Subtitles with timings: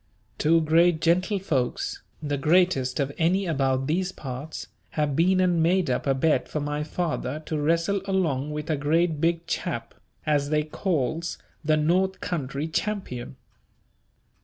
[0.39, 4.65] Two great gentlefolks, the greatest of any about these parts,
[4.97, 8.77] have been and made up a bet for my father to wrestle along with a
[8.77, 9.93] great big chap
[10.25, 13.35] as they calls the North Country champion.